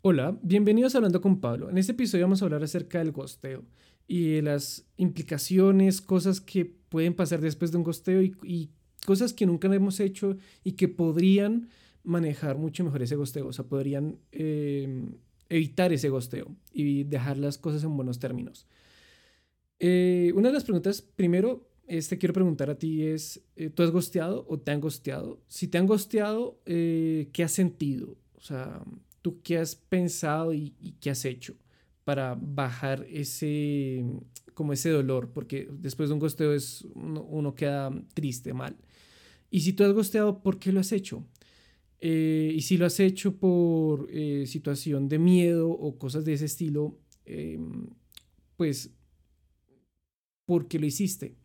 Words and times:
Hola, 0.00 0.38
bienvenidos 0.42 0.94
a 0.94 0.98
Hablando 0.98 1.20
con 1.20 1.40
Pablo. 1.40 1.68
En 1.70 1.76
este 1.76 1.90
episodio 1.90 2.24
vamos 2.24 2.40
a 2.40 2.44
hablar 2.44 2.62
acerca 2.62 3.00
del 3.00 3.10
gosteo 3.10 3.64
y 4.06 4.34
de 4.34 4.42
las 4.42 4.86
implicaciones, 4.96 6.00
cosas 6.00 6.40
que 6.40 6.64
pueden 6.64 7.14
pasar 7.14 7.40
después 7.40 7.72
de 7.72 7.78
un 7.78 7.82
gosteo 7.82 8.22
y, 8.22 8.70
cosas 9.04 9.32
que 9.32 9.44
nunca 9.44 9.66
hemos 9.74 9.98
hecho 9.98 10.36
y 10.62 10.72
que 10.72 10.86
podrían 10.86 11.68
manejar 12.04 12.58
mucho 12.58 12.84
mejor 12.84 13.02
ese 13.02 13.16
gosteo, 13.16 13.48
o 13.48 13.52
sea, 13.52 13.64
podrían 13.64 14.18
em, 14.30 15.16
evitar 15.48 15.92
ese 15.92 16.10
gosteo 16.10 16.54
y 16.72 17.02
dejar 17.02 17.36
las 17.36 17.58
cosas 17.58 17.82
en 17.82 17.96
buenos 17.96 18.20
términos. 18.20 18.68
Eh, 19.80 20.30
una 20.36 20.48
de 20.48 20.54
las 20.54 20.64
preguntas, 20.64 21.02
primero, 21.02 21.68
este 21.88 22.18
quiero 22.18 22.34
preguntar 22.34 22.70
a 22.70 22.78
ti 22.78 23.02
es, 23.02 23.42
eh, 23.56 23.70
¿tú 23.70 23.82
has 23.82 23.90
gosteado 23.90 24.46
o 24.48 24.60
te 24.60 24.70
han 24.70 24.80
gosteado? 24.80 25.40
Si 25.48 25.66
te 25.66 25.78
han 25.78 25.86
gosteado, 25.86 26.60
eh, 26.66 27.30
¿qué 27.32 27.42
has 27.42 27.52
sentido? 27.52 28.16
O 28.36 28.40
sea, 28.40 28.84
¿Tú 29.28 29.42
qué 29.42 29.58
has 29.58 29.76
pensado 29.76 30.54
y, 30.54 30.70
qué 31.02 31.10
has 31.10 31.26
hecho 31.26 31.54
para 32.04 32.34
bajar 32.40 33.06
ese, 33.10 34.02
como 34.54 34.72
ese 34.72 34.88
dolor? 34.88 35.32
Porque 35.34 35.68
después 35.70 36.08
de 36.08 36.14
un 36.14 36.18
gosteo 36.18 36.54
es, 36.54 36.86
uno, 36.94 37.54
queda 37.54 37.92
triste, 38.14 38.54
mal. 38.54 38.74
Y 39.50 39.60
si 39.60 39.74
tú 39.74 39.84
has 39.84 39.92
gosteado, 39.92 40.42
¿por 40.42 40.58
qué 40.58 40.72
lo 40.72 40.80
has 40.80 40.92
hecho? 40.92 41.26
Eh, 42.00 42.54
y 42.54 42.62
si 42.62 42.78
lo 42.78 42.86
has 42.86 42.98
hecho 43.00 43.36
por 43.36 44.08
eh, 44.10 44.46
situación 44.46 45.10
de 45.10 45.18
miedo 45.18 45.68
o 45.68 45.98
cosas 45.98 46.24
de 46.24 46.32
ese 46.32 46.46
estilo, 46.46 46.98
em, 47.26 47.86
pues, 48.56 48.94
¿por 50.46 50.68
qué 50.68 50.78
lo 50.78 50.86
hiciste? 50.86 51.36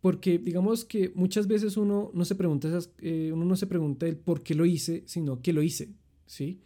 Porque 0.00 0.38
digamos 0.38 0.84
que 0.84 1.12
muchas 1.14 1.46
veces 1.46 1.76
uno 1.76 2.10
no 2.12 2.24
se 2.24 2.34
pregunta, 2.34 2.76
eh, 2.98 3.30
uno 3.32 3.44
no 3.44 3.54
se 3.54 3.68
pregunta 3.68 4.08
el 4.08 4.16
por 4.16 4.42
qué 4.42 4.56
lo 4.56 4.66
hice, 4.66 5.04
sino 5.06 5.40
qué 5.40 5.52
lo 5.52 5.62
hice. 5.62 5.94
¿Sí? 6.26 6.60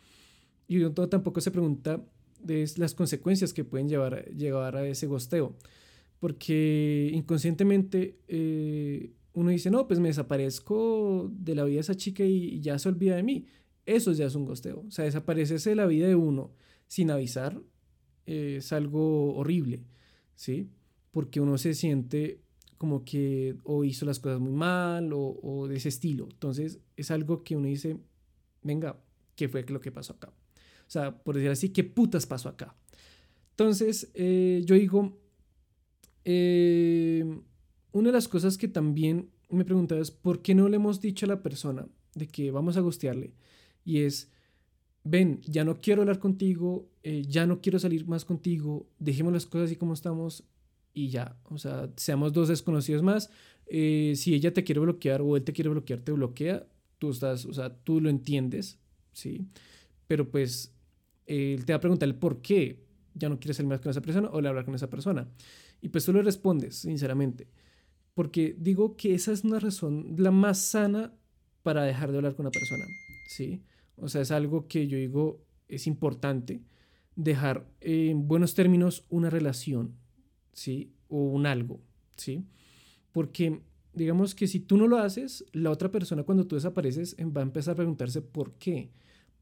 Y 0.68 0.78
uno 0.78 1.08
tampoco 1.08 1.40
se 1.40 1.50
pregunta 1.50 2.00
de 2.42 2.70
las 2.76 2.94
consecuencias 2.94 3.52
que 3.52 3.64
pueden 3.64 3.88
llevar, 3.88 4.24
llevar 4.30 4.76
a 4.76 4.86
ese 4.86 5.06
gosteo, 5.06 5.56
porque 6.18 7.10
inconscientemente 7.12 8.18
eh, 8.28 9.12
uno 9.32 9.50
dice, 9.50 9.70
no, 9.70 9.86
pues 9.86 10.00
me 10.00 10.08
desaparezco 10.08 11.30
de 11.32 11.54
la 11.54 11.64
vida 11.64 11.76
de 11.76 11.80
esa 11.80 11.94
chica 11.94 12.24
y, 12.24 12.60
ya 12.60 12.78
se 12.78 12.88
olvida 12.88 13.16
de 13.16 13.22
mí. 13.22 13.46
Eso 13.86 14.12
ya 14.12 14.26
es 14.26 14.34
un 14.34 14.44
gosteo, 14.44 14.84
o 14.86 14.90
sea, 14.90 15.04
desaparecerse 15.04 15.70
de 15.70 15.76
la 15.76 15.86
vida 15.86 16.06
de 16.06 16.14
uno 16.14 16.52
sin 16.86 17.10
avisar 17.10 17.60
eh, 18.26 18.56
es 18.58 18.72
algo 18.72 19.34
horrible, 19.34 19.84
¿sí? 20.34 20.68
Porque 21.10 21.40
uno 21.40 21.58
se 21.58 21.74
siente 21.74 22.40
como 22.78 23.04
que 23.04 23.56
o 23.64 23.84
hizo 23.84 24.06
las 24.06 24.20
cosas 24.20 24.40
muy 24.40 24.52
mal 24.52 25.12
o, 25.12 25.38
o 25.42 25.68
de 25.68 25.76
ese 25.76 25.88
estilo. 25.88 26.28
Entonces 26.30 26.80
es 26.96 27.10
algo 27.10 27.42
que 27.42 27.56
uno 27.56 27.66
dice, 27.66 27.98
venga, 28.62 29.00
qué 29.40 29.48
fue 29.48 29.64
lo 29.68 29.80
que 29.80 29.90
pasó 29.90 30.12
acá. 30.12 30.28
O 30.28 30.90
sea, 30.90 31.16
por 31.16 31.34
decir 31.34 31.50
así, 31.50 31.70
qué 31.70 31.82
putas 31.82 32.26
pasó 32.26 32.50
acá. 32.50 32.76
Entonces, 33.52 34.10
eh, 34.12 34.60
yo 34.66 34.74
digo, 34.74 35.18
eh, 36.26 37.24
una 37.92 38.08
de 38.10 38.12
las 38.12 38.28
cosas 38.28 38.58
que 38.58 38.68
también 38.68 39.30
me 39.48 39.64
preguntaba 39.64 40.02
es, 40.02 40.10
¿por 40.10 40.42
qué 40.42 40.54
no 40.54 40.68
le 40.68 40.76
hemos 40.76 41.00
dicho 41.00 41.24
a 41.24 41.30
la 41.30 41.42
persona 41.42 41.88
de 42.14 42.28
que 42.28 42.50
vamos 42.50 42.76
a 42.76 42.80
gustearle? 42.80 43.32
Y 43.82 44.00
es, 44.00 44.30
ven, 45.04 45.40
ya 45.46 45.64
no 45.64 45.80
quiero 45.80 46.02
hablar 46.02 46.18
contigo, 46.18 46.90
eh, 47.02 47.24
ya 47.26 47.46
no 47.46 47.62
quiero 47.62 47.78
salir 47.78 48.06
más 48.06 48.26
contigo, 48.26 48.86
dejemos 48.98 49.32
las 49.32 49.46
cosas 49.46 49.66
así 49.66 49.76
como 49.76 49.94
estamos 49.94 50.44
y 50.92 51.08
ya, 51.08 51.40
o 51.44 51.56
sea, 51.56 51.90
seamos 51.96 52.34
dos 52.34 52.48
desconocidos 52.48 53.02
más. 53.02 53.30
si 53.70 54.34
ella 54.34 54.52
te 54.52 54.64
quiere 54.64 54.80
bloquear 54.80 55.22
o 55.22 55.34
él 55.34 55.44
te 55.44 55.54
quiere 55.54 55.70
bloquear, 55.70 56.00
te 56.00 56.12
bloquea, 56.12 56.66
tú 56.98 57.10
estás, 57.10 57.46
o 57.46 57.54
sea, 57.54 57.74
tú 57.82 58.00
lo 58.00 58.10
entiendes, 58.10 58.78
¿sí? 59.12 59.46
Pero 60.06 60.30
pues 60.30 60.72
él 61.26 61.64
te 61.64 61.72
va 61.72 61.78
a 61.78 61.80
preguntar 61.80 62.08
el 62.08 62.16
por 62.16 62.42
qué 62.42 62.84
ya 63.14 63.28
no 63.28 63.38
quieres 63.38 63.56
salir 63.56 63.68
más 63.68 63.80
con 63.80 63.90
esa 63.90 64.00
persona 64.00 64.28
o 64.32 64.40
le 64.40 64.48
hablar 64.48 64.64
con 64.64 64.74
esa 64.74 64.90
persona. 64.90 65.28
Y 65.80 65.88
pues 65.88 66.04
tú 66.04 66.12
le 66.12 66.22
respondes, 66.22 66.76
sinceramente. 66.76 67.48
Porque 68.14 68.54
digo 68.58 68.96
que 68.96 69.14
esa 69.14 69.32
es 69.32 69.44
una 69.44 69.60
razón 69.60 70.14
la 70.18 70.30
más 70.30 70.58
sana 70.58 71.14
para 71.62 71.84
dejar 71.84 72.10
de 72.10 72.18
hablar 72.18 72.34
con 72.34 72.46
una 72.46 72.50
persona, 72.50 72.84
¿sí? 73.28 73.62
O 73.96 74.08
sea, 74.08 74.22
es 74.22 74.30
algo 74.30 74.66
que 74.66 74.88
yo 74.88 74.96
digo 74.96 75.44
es 75.68 75.86
importante 75.86 76.62
dejar 77.16 77.66
en 77.80 78.26
buenos 78.26 78.54
términos 78.54 79.04
una 79.08 79.30
relación, 79.30 79.94
¿sí? 80.52 80.92
O 81.08 81.24
un 81.30 81.46
algo, 81.46 81.80
¿sí? 82.16 82.44
Porque 83.12 83.60
digamos 83.92 84.34
que 84.34 84.46
si 84.46 84.60
tú 84.60 84.76
no 84.76 84.86
lo 84.86 84.98
haces, 84.98 85.44
la 85.52 85.70
otra 85.70 85.90
persona 85.90 86.22
cuando 86.22 86.46
tú 86.46 86.56
desapareces 86.56 87.14
em, 87.18 87.32
va 87.34 87.40
a 87.40 87.44
empezar 87.44 87.72
a 87.72 87.76
preguntarse 87.76 88.22
por 88.22 88.54
qué. 88.54 88.90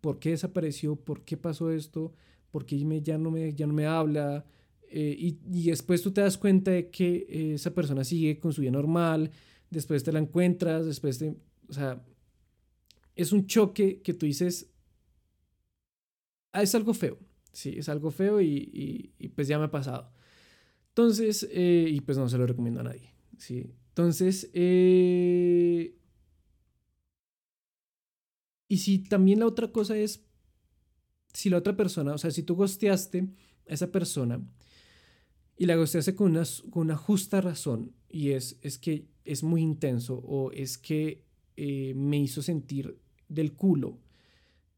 ¿Por 0.00 0.18
qué 0.18 0.30
desapareció? 0.30 0.96
¿Por 0.96 1.24
qué 1.24 1.36
pasó 1.36 1.70
esto? 1.70 2.14
¿Por 2.50 2.64
qué 2.64 2.78
ya, 3.02 3.18
no 3.18 3.30
me, 3.30 3.54
ya 3.54 3.66
no 3.66 3.74
me 3.74 3.86
habla? 3.86 4.46
Eh, 4.90 5.16
y, 5.18 5.64
después 5.64 6.02
tú 6.02 6.12
te 6.12 6.22
das 6.22 6.38
cuenta 6.38 6.70
de 6.70 6.90
que 6.90 7.26
eh, 7.28 7.54
esa 7.54 7.74
persona 7.74 8.04
sigue 8.04 8.38
con 8.38 8.52
su 8.52 8.62
vida 8.62 8.70
normal, 8.70 9.30
después 9.70 10.02
te 10.02 10.12
la 10.12 10.18
encuentras, 10.18 10.86
después 10.86 11.18
te... 11.18 11.36
O 11.68 11.72
sea, 11.72 12.02
es 13.14 13.32
un 13.32 13.46
choque 13.46 14.00
que 14.00 14.14
tú 14.14 14.24
dices, 14.24 14.70
ah, 16.52 16.62
es 16.62 16.74
algo 16.74 16.94
feo, 16.94 17.18
sí, 17.52 17.74
es 17.76 17.88
algo 17.88 18.10
feo 18.10 18.40
y, 18.40 19.12
pues 19.34 19.48
ya 19.48 19.58
me 19.58 19.64
ha 19.64 19.70
pasado. 19.70 20.12
Entonces, 20.90 21.46
eh, 21.50 21.86
y 21.90 22.00
pues 22.00 22.16
no 22.16 22.28
se 22.28 22.38
lo 22.38 22.46
recomiendo 22.46 22.80
a 22.80 22.84
nadie, 22.84 23.12
sí. 23.36 23.74
Entonces, 23.98 24.48
eh, 24.52 25.98
y 28.68 28.78
si 28.78 29.00
también 29.00 29.40
la 29.40 29.46
otra 29.46 29.72
cosa 29.72 29.96
es, 29.96 30.24
si 31.34 31.50
la 31.50 31.56
otra 31.56 31.76
persona, 31.76 32.14
o 32.14 32.18
sea, 32.18 32.30
si 32.30 32.44
tú 32.44 32.54
gosteaste 32.54 33.28
a 33.68 33.74
esa 33.74 33.90
persona 33.90 34.40
y 35.56 35.66
la 35.66 35.74
gosteaste 35.74 36.14
con 36.14 36.30
una, 36.30 36.44
con 36.70 36.82
una 36.82 36.96
justa 36.96 37.40
razón 37.40 37.92
y 38.08 38.30
es, 38.30 38.60
es 38.62 38.78
que 38.78 39.08
es 39.24 39.42
muy 39.42 39.62
intenso 39.62 40.14
o 40.18 40.52
es 40.52 40.78
que 40.78 41.24
eh, 41.56 41.92
me 41.96 42.20
hizo 42.20 42.40
sentir 42.40 43.00
del 43.28 43.54
culo, 43.54 43.98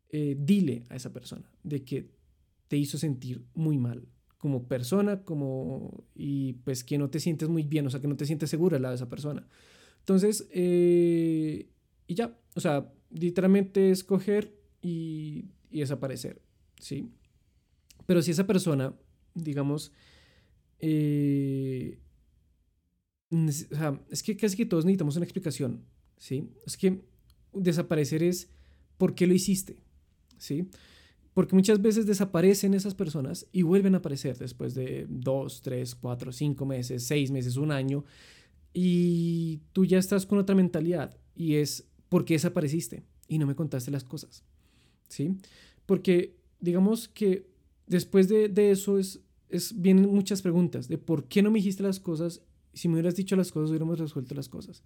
eh, 0.08 0.34
dile 0.40 0.86
a 0.88 0.96
esa 0.96 1.12
persona 1.12 1.52
de 1.62 1.84
que 1.84 2.08
te 2.68 2.78
hizo 2.78 2.96
sentir 2.96 3.44
muy 3.52 3.76
mal 3.76 4.08
como 4.40 4.66
persona, 4.66 5.22
como 5.22 6.04
y 6.14 6.54
pues 6.64 6.82
que 6.82 6.96
no 6.96 7.10
te 7.10 7.20
sientes 7.20 7.48
muy 7.48 7.62
bien, 7.62 7.86
o 7.86 7.90
sea, 7.90 8.00
que 8.00 8.08
no 8.08 8.16
te 8.16 8.24
sientes 8.24 8.48
segura 8.48 8.76
al 8.76 8.82
lado 8.82 8.94
de 8.94 8.96
esa 8.96 9.08
persona. 9.08 9.46
Entonces, 9.98 10.48
eh, 10.50 11.68
y 12.06 12.14
ya, 12.14 12.36
o 12.54 12.60
sea, 12.60 12.90
literalmente 13.10 13.90
escoger 13.90 14.58
y, 14.80 15.50
y 15.70 15.80
desaparecer, 15.80 16.40
¿sí? 16.80 17.12
Pero 18.06 18.22
si 18.22 18.30
esa 18.30 18.46
persona, 18.46 18.94
digamos, 19.34 19.92
eh, 20.78 22.00
o 23.30 23.76
sea, 23.76 24.00
es 24.10 24.22
que 24.22 24.38
casi 24.38 24.56
que 24.56 24.66
todos 24.66 24.86
necesitamos 24.86 25.16
una 25.16 25.26
explicación, 25.26 25.84
¿sí? 26.16 26.50
Es 26.66 26.78
que 26.78 27.04
desaparecer 27.52 28.22
es 28.22 28.50
¿por 28.96 29.14
qué 29.14 29.26
lo 29.26 29.34
hiciste? 29.34 29.82
¿Sí? 30.38 30.68
Porque 31.34 31.54
muchas 31.54 31.80
veces 31.80 32.06
desaparecen 32.06 32.74
esas 32.74 32.94
personas 32.94 33.46
y 33.52 33.62
vuelven 33.62 33.94
a 33.94 33.98
aparecer 33.98 34.36
después 34.36 34.74
de 34.74 35.06
dos, 35.08 35.62
tres, 35.62 35.94
cuatro, 35.94 36.32
cinco 36.32 36.66
meses, 36.66 37.04
seis 37.04 37.30
meses, 37.30 37.56
un 37.56 37.70
año. 37.70 38.04
Y 38.72 39.60
tú 39.72 39.84
ya 39.84 39.98
estás 39.98 40.26
con 40.26 40.38
otra 40.38 40.54
mentalidad 40.54 41.16
y 41.36 41.56
es 41.56 41.86
¿por 42.08 42.24
qué 42.24 42.34
desapareciste? 42.34 43.04
Y 43.28 43.38
no 43.38 43.46
me 43.46 43.54
contaste 43.54 43.90
las 43.90 44.04
cosas. 44.04 44.42
¿Sí? 45.08 45.36
Porque 45.86 46.36
digamos 46.60 47.08
que 47.08 47.46
después 47.86 48.28
de, 48.28 48.50
eso 48.70 48.98
es, 48.98 49.20
es, 49.48 49.80
vienen 49.80 50.08
muchas 50.08 50.42
preguntas 50.42 50.88
de 50.88 50.98
por 50.98 51.24
qué 51.24 51.42
no 51.42 51.50
me 51.50 51.58
dijiste 51.58 51.82
las 51.82 52.00
cosas. 52.00 52.42
Si 52.74 52.88
me 52.88 52.94
hubieras 52.94 53.16
dicho 53.16 53.36
las 53.36 53.52
cosas, 53.52 53.70
hubiéramos 53.70 53.98
resuelto 53.98 54.34
las 54.34 54.48
cosas 54.48 54.82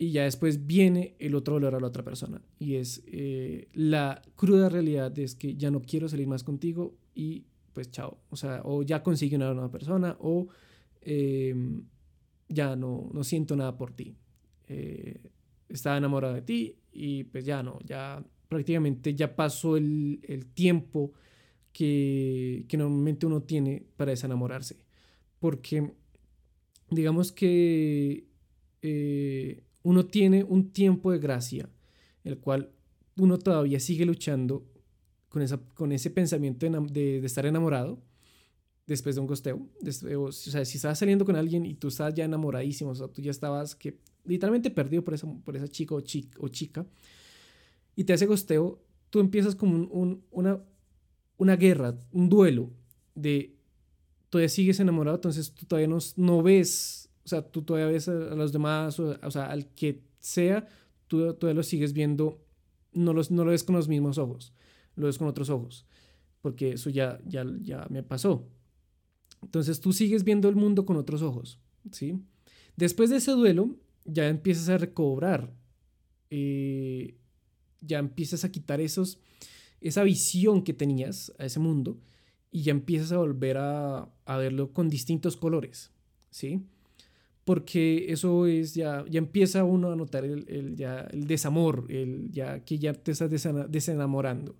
y 0.00 0.12
ya 0.12 0.22
después 0.22 0.66
viene 0.66 1.14
el 1.18 1.34
otro 1.34 1.54
dolor 1.54 1.74
a 1.74 1.78
la 1.78 1.88
otra 1.88 2.02
persona. 2.02 2.40
Y 2.58 2.76
es 2.76 3.02
eh, 3.06 3.68
la 3.74 4.22
cruda 4.34 4.70
realidad 4.70 5.16
es 5.18 5.34
que 5.34 5.56
ya 5.56 5.70
no 5.70 5.82
quiero 5.82 6.08
salir 6.08 6.26
más 6.26 6.42
contigo 6.42 6.96
y 7.14 7.44
pues 7.74 7.90
chao. 7.90 8.16
O 8.30 8.36
sea, 8.36 8.62
o 8.64 8.82
ya 8.82 9.02
consigue 9.02 9.36
una 9.36 9.52
nueva 9.52 9.70
persona 9.70 10.16
o 10.18 10.48
em, 11.02 11.82
ya 12.48 12.76
no, 12.76 13.10
no 13.12 13.22
siento 13.24 13.54
nada 13.56 13.76
por 13.76 13.92
ti. 13.92 14.16
Eh, 14.68 15.20
estaba 15.68 15.98
enamorado 15.98 16.32
de 16.32 16.42
ti 16.42 16.76
y 16.92 17.24
pues 17.24 17.44
ya 17.44 17.62
no, 17.62 17.78
ya 17.84 18.24
prácticamente 18.48 19.14
ya 19.14 19.36
pasó 19.36 19.76
el, 19.76 20.20
el 20.22 20.46
tiempo 20.46 21.12
que, 21.74 22.64
que 22.68 22.78
normalmente 22.78 23.26
uno 23.26 23.42
tiene 23.42 23.84
para 23.98 24.12
desenamorarse. 24.12 24.78
Porque 25.38 25.92
digamos 26.88 27.32
que 27.32 28.30
eh, 28.80 29.62
uno 29.82 30.06
tiene 30.06 30.44
un 30.44 30.70
tiempo 30.70 31.12
de 31.12 31.18
gracia, 31.18 31.68
el 32.24 32.38
cual 32.38 32.70
uno 33.16 33.38
todavía 33.38 33.80
sigue 33.80 34.04
luchando 34.04 34.66
con, 35.28 35.42
esa, 35.42 35.58
con 35.74 35.92
ese 35.92 36.10
pensamiento 36.10 36.68
de, 36.68 37.24
estar 37.24 37.46
enamorado 37.46 38.02
después 38.86 39.14
de 39.14 39.20
un 39.20 39.26
costeo. 39.26 39.68
o 40.18 40.32
sea, 40.32 40.64
si 40.64 40.76
estabas 40.76 40.98
saliendo 40.98 41.24
con 41.24 41.36
alguien 41.36 41.64
y 41.64 41.74
tú 41.74 41.88
estabas 41.88 42.14
ya 42.14 42.24
enamoradísimo, 42.24 42.90
o 42.90 42.94
sea, 42.94 43.08
tú 43.08 43.22
ya 43.22 43.30
estabas 43.30 43.74
que 43.74 43.98
literalmente 44.24 44.70
perdido 44.70 45.02
por 45.04 45.14
esa, 45.14 45.26
por 45.44 45.56
esa 45.56 45.68
chica 45.68 45.94
o, 45.94 46.00
chica 46.00 46.86
y 47.96 48.04
te 48.04 48.12
hace 48.12 48.26
costeo, 48.26 48.82
tú 49.10 49.20
empiezas 49.20 49.54
como 49.54 49.76
un, 49.76 50.24
una, 50.30 50.60
una 51.36 51.56
guerra, 51.56 51.98
un 52.12 52.28
duelo 52.28 52.70
de 53.14 53.54
todavía 54.30 54.48
sigues 54.48 54.80
enamorado, 54.80 55.16
entonces 55.16 55.52
tú 55.52 55.66
todavía 55.66 55.88
no, 55.88 55.98
no 56.16 56.42
ves, 56.42 57.09
sea, 57.30 57.42
tú 57.42 57.62
todavía 57.62 57.90
ves 57.90 58.08
a, 58.08 58.12
los 58.12 58.52
demás, 58.52 58.98
o, 59.00 59.30
sea, 59.30 59.46
al 59.46 59.66
que 59.74 60.02
sea, 60.20 60.66
tú 61.06 61.34
todavía 61.34 61.56
lo 61.56 61.62
sigues 61.62 61.92
viendo, 61.92 62.44
no, 62.92 63.12
los, 63.12 63.30
no 63.30 63.44
lo 63.44 63.50
ves 63.50 63.64
con 63.64 63.76
los 63.76 63.88
mismos 63.88 64.18
ojos, 64.18 64.52
lo 64.96 65.06
ves 65.06 65.18
con 65.18 65.28
otros 65.28 65.50
ojos, 65.50 65.86
porque 66.42 66.72
eso 66.72 66.90
ya, 66.90 67.18
ya, 67.26 67.44
ya 67.62 67.86
me 67.90 68.02
pasó. 68.02 68.46
Entonces 69.42 69.80
tú 69.80 69.92
sigues 69.92 70.24
viendo 70.24 70.48
el 70.48 70.56
mundo 70.56 70.84
con 70.84 70.96
otros 70.96 71.22
ojos, 71.22 71.58
¿sí? 71.92 72.20
Después 72.76 73.10
de 73.10 73.16
ese 73.16 73.32
duelo, 73.32 73.76
ya 74.04 74.28
empiezas 74.28 74.68
a 74.68 74.78
recobrar, 74.78 75.52
eh, 76.30 77.16
ya 77.80 77.98
empiezas 77.98 78.44
a 78.44 78.52
quitar 78.52 78.80
esos, 78.80 79.18
esa 79.80 80.02
visión 80.02 80.62
que 80.62 80.74
tenías 80.74 81.32
a 81.38 81.46
ese 81.46 81.60
mundo 81.60 81.98
y 82.50 82.62
ya 82.62 82.72
empiezas 82.72 83.12
a 83.12 83.18
volver 83.18 83.56
a, 83.56 84.08
a 84.24 84.36
verlo 84.36 84.72
con 84.72 84.88
distintos 84.88 85.36
colores, 85.36 85.90
¿sí? 86.30 86.62
Porque 87.44 88.06
eso 88.12 88.46
es 88.46 88.74
ya, 88.74 89.04
ya 89.08 89.18
empieza 89.18 89.64
uno 89.64 89.90
a 89.90 89.96
notar 89.96 90.24
el, 90.24 90.44
el, 90.48 90.76
ya, 90.76 91.00
el 91.10 91.26
desamor, 91.26 91.86
el, 91.88 92.30
ya 92.30 92.64
que 92.64 92.78
ya 92.78 92.92
te 92.92 93.12
estás 93.12 93.30
desenamorando. 93.70 94.56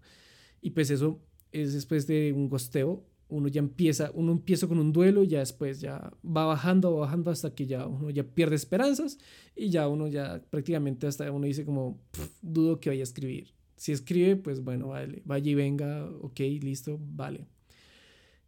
Y 0.63 0.71
pues 0.71 0.91
eso 0.91 1.21
es 1.53 1.75
después 1.75 2.07
de 2.07 2.33
un 2.33 2.49
gosteo, 2.49 3.05
uno 3.31 3.49
ya 3.49 3.61
empieza, 3.61 4.11
uno 4.15 4.33
empieza 4.33 4.67
con 4.67 4.79
un 4.79 4.93
duelo, 4.93 5.23
ya 5.25 5.39
después 5.39 5.81
ya 5.81 6.13
va 6.25 6.47
bajando, 6.47 6.93
va 6.95 7.01
bajando 7.03 7.31
hasta 7.31 7.55
que 7.55 7.67
ya 7.67 7.87
uno 7.87 8.11
ya 8.11 8.25
pierde 8.25 8.57
esperanzas 8.57 9.19
y 9.55 9.71
ya 9.71 9.89
uno 9.89 10.09
ya 10.09 10.43
prácticamente 10.51 11.07
hasta 11.07 11.31
uno 11.31 11.47
dice 11.47 11.65
como, 11.65 12.01
dudo 12.43 12.81
que 12.81 12.91
vaya 12.91 13.03
a 13.03 13.05
escribir. 13.05 13.55
Si 13.77 13.93
escribe, 13.93 14.37
pues 14.37 14.63
bueno, 14.63 14.89
vale, 14.89 15.23
vaya 15.25 15.51
y 15.51 15.55
venga, 15.55 16.07
ok, 16.21 16.41
listo, 16.61 16.99
vale. 17.01 17.47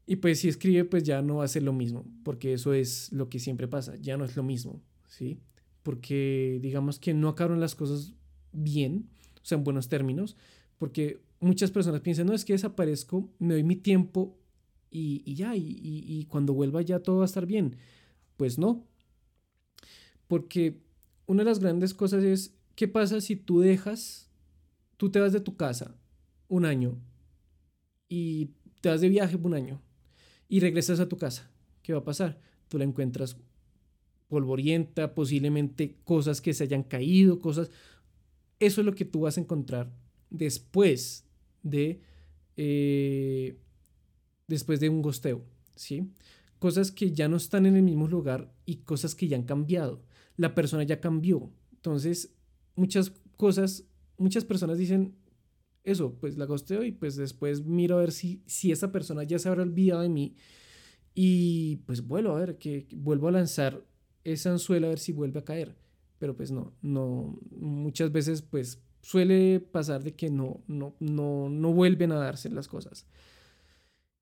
Y 0.07 0.17
pues 0.17 0.41
si 0.41 0.49
escribe, 0.49 0.85
pues 0.85 1.05
ya 1.05 1.23
no 1.23 1.37
va 1.37 1.45
a 1.45 1.49
ser 1.49 1.63
lo 1.63 1.73
mismo, 1.73 2.05
porque 2.25 2.53
eso 2.53 2.75
es 2.75 3.13
lo 3.13 3.29
que 3.29 3.39
siempre 3.39 3.69
pasa, 3.69 3.97
ya 3.97 4.17
no 4.17 4.25
es 4.25 4.37
lo 4.37 4.43
mismo, 4.43 4.83
¿sí? 5.07 5.41
Porque 5.83 6.59
digamos 6.61 6.99
que 6.99 7.15
no 7.15 7.29
acabaron 7.29 7.61
las 7.61 7.75
cosas 7.75 8.15
bien, 8.53 9.09
o 9.43 9.45
sea, 9.45 9.59
en 9.59 9.65
buenos 9.65 9.89
términos, 9.89 10.37
porque 10.79 11.21
muchas 11.41 11.71
personas 11.71 12.01
piensan, 12.01 12.27
no, 12.27 12.35
es 12.35 12.45
que 12.45 12.53
desaparezco, 12.53 13.31
me 13.39 13.55
doy 13.55 13.63
mi 13.63 13.77
tiempo 13.77 14.37
y, 14.91 15.23
y 15.25 15.35
ya, 15.35 15.57
y, 15.57 15.79
y, 15.81 16.25
cuando 16.27 16.53
vuelva 16.53 16.83
ya 16.83 17.01
todo 17.01 17.19
va 17.19 17.23
a 17.23 17.27
estar 17.27 17.47
bien. 17.47 17.77
Pues 18.37 18.59
no, 18.59 18.85
porque 20.27 20.83
una 21.27 21.45
de 21.45 21.51
las 21.51 21.61
grandes 21.61 21.95
cosas 21.95 22.25
es, 22.25 22.55
¿qué 22.75 22.89
pasa 22.89 23.21
si 23.21 23.37
tú 23.37 23.61
dejas, 23.61 24.31
tú 24.97 25.11
te 25.11 25.21
vas 25.21 25.33
de 25.33 25.41
tu 25.41 25.57
casa 25.57 25.95
un 26.49 26.65
año 26.65 26.99
y 28.09 28.51
te 28.81 28.89
vas 28.89 29.01
de 29.01 29.09
viaje 29.09 29.37
un 29.37 29.55
año? 29.55 29.81
Y 30.53 30.61
regresas 30.61 31.01
a 31.01 31.09
tu 31.09 31.17
casa. 31.17 31.51
¿Qué 31.83 31.95
va 31.95 32.01
a 32.01 32.05
pasar? 32.05 32.39
Tú 32.69 32.77
la 32.77 32.85
encuentras 32.85 33.39
polvorienta, 34.29 35.15
posiblemente 35.15 35.97
cosas 36.05 36.43
que 36.43 36.53
se 36.53 36.65
hayan 36.65 36.83
caído, 36.83 37.39
cosas... 37.39 37.71
Eso 38.61 38.83
es 38.83 38.85
lo 38.85 38.95
que 38.95 39.07
tú 39.07 39.21
vas 39.21 39.39
a 39.39 39.41
encontrar 39.41 39.91
después 40.29 41.25
de... 41.63 42.03
Eh, 42.59 43.57
después 44.47 44.79
de 44.79 44.91
un 44.91 45.01
gosteo, 45.01 45.43
¿sí? 45.75 46.11
Cosas 46.59 46.93
que 46.93 47.13
ya 47.13 47.29
no 47.29 47.39
están 47.39 47.65
en 47.65 47.77
el 47.77 47.83
mismo 47.83 48.07
lugar 48.07 48.53
y 48.67 48.83
cosas 48.83 49.15
que 49.15 49.29
ya 49.29 49.39
han 49.39 49.45
cambiado. 49.45 50.03
La 50.37 50.55
persona 50.55 50.83
ya 50.83 51.01
cambió. 51.01 51.51
Entonces, 51.73 52.35
muchas 52.77 53.11
cosas, 53.39 53.85
muchas 54.19 54.45
personas 54.45 54.77
dicen, 54.77 55.15
eso, 55.85 56.15
pues 56.21 56.37
la 56.37 56.45
gosteo 56.45 56.85
y 56.85 56.93
pues 56.93 57.17
después 57.17 57.65
miro 57.65 57.97
a 57.97 58.01
ver 58.01 58.13
si, 58.13 58.43
si 58.47 58.73
esa 58.73 58.93
persona 58.93 59.25
ya 59.25 59.39
se 59.39 59.49
habrá 59.49 59.63
olvidado 59.63 60.03
de 60.03 60.09
mí 60.09 60.37
y 61.15 61.77
pues 61.87 62.07
vuelvo 62.07 62.37
a 62.37 62.41
ver, 62.41 62.59
que 62.59 62.87
vuelvo 62.95 63.29
a 63.29 63.33
lanzar 63.33 63.85
esa 64.25 64.51
anzuela 64.51 64.87
a 64.87 64.91
ver 64.91 64.99
si 64.99 65.13
vuelve 65.13 65.41
a 65.41 65.45
caer. 65.45 65.77
Pero 66.19 66.37
pues 66.37 66.51
no, 66.51 66.73
no, 66.83 67.39
muchas 67.51 68.13
veces 68.13 68.43
pues 68.43 68.81
suele 69.01 69.61
pasar 69.61 70.03
de 70.05 70.15
que 70.15 70.31
no, 70.31 70.63
no, 70.69 70.95
no, 71.01 71.49
no 71.49 71.73
vuelven 71.73 72.13
a 72.13 72.17
darse 72.17 72.49
las 72.49 72.69
cosas. 72.69 73.07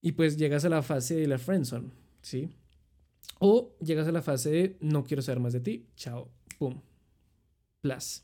Y 0.00 0.12
pues 0.12 0.36
llegas 0.38 0.64
a 0.64 0.70
la 0.70 0.82
fase 0.82 1.16
de 1.16 1.26
la 1.26 1.38
friendzone, 1.38 1.90
¿sí? 2.22 2.48
O 3.38 3.76
llegas 3.80 4.08
a 4.08 4.12
la 4.12 4.22
fase 4.22 4.50
de 4.50 4.76
no 4.80 5.04
quiero 5.04 5.22
saber 5.22 5.40
más 5.40 5.52
de 5.52 5.60
ti, 5.60 5.86
chao, 5.94 6.30
pum, 6.58 6.80
plus. 7.82 8.22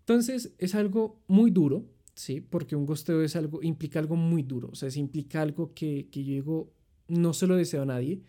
Entonces 0.00 0.54
es 0.58 0.74
algo 0.74 1.22
muy 1.28 1.50
duro, 1.50 1.86
¿sí? 2.14 2.40
Porque 2.40 2.76
un 2.76 2.86
gosteo 2.86 3.22
es 3.22 3.36
algo, 3.36 3.62
implica 3.62 3.98
algo 3.98 4.16
muy 4.16 4.42
duro, 4.42 4.68
o 4.72 4.74
sea, 4.74 4.88
es 4.88 4.96
implica 4.96 5.42
algo 5.42 5.72
que, 5.74 6.08
que 6.10 6.24
yo 6.24 6.32
digo, 6.32 6.72
no 7.08 7.32
se 7.32 7.46
lo 7.46 7.56
deseo 7.56 7.82
a 7.82 7.86
nadie. 7.86 8.22